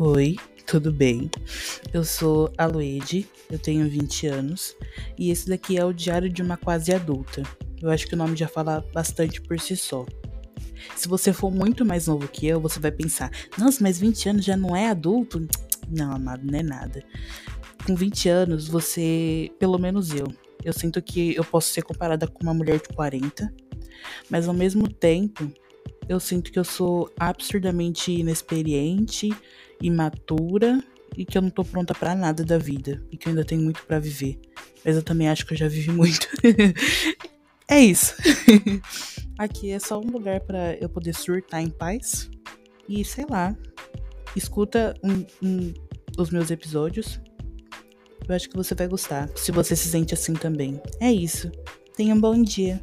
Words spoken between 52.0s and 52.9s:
um bom dia.